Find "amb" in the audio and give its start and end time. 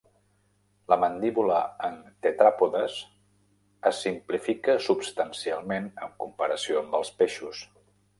6.83-6.99